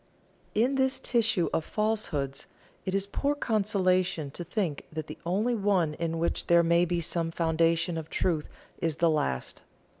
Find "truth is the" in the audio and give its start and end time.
8.09-9.11